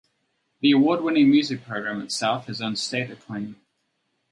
[0.61, 3.57] The award-winning music program at South has earned state acclaim.